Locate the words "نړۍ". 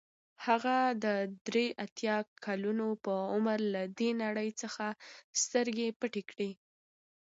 4.23-4.49